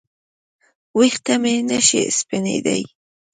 [0.97, 2.83] ویښته مې نشي سپینېدای